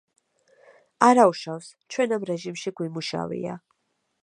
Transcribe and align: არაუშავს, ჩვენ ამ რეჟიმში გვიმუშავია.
არაუშავს, 1.07 1.67
ჩვენ 1.95 2.17
ამ 2.19 2.27
რეჟიმში 2.31 2.75
გვიმუშავია. 2.81 3.61